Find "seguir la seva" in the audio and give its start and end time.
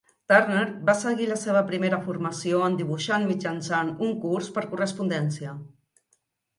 1.01-1.61